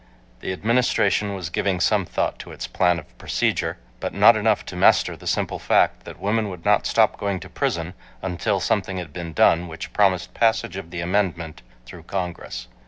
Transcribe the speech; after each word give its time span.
The 0.39 0.51
Administration 0.51 1.35
was 1.35 1.51
giving 1.51 1.79
some 1.79 2.07
thought 2.07 2.39
to 2.39 2.51
its 2.51 2.65
plan 2.65 2.97
of 2.97 3.15
procedure, 3.19 3.77
but 3.99 4.15
not 4.15 4.35
enough 4.35 4.65
to 4.65 4.75
master 4.75 5.15
the 5.15 5.27
simple 5.27 5.59
fact 5.59 6.05
that 6.05 6.19
women 6.19 6.49
would 6.49 6.65
not 6.65 6.87
stop 6.87 7.19
going 7.19 7.39
to 7.41 7.49
prison 7.49 7.93
until 8.23 8.59
something 8.59 8.97
had 8.97 9.13
been 9.13 9.31
done 9.31 9.67
which 9.67 9.93
promised 9.93 10.33
passage 10.33 10.75
of 10.75 10.89
the 10.89 11.01
amendment 11.01 11.61
through 11.85 12.01
Congress. 12.01 12.67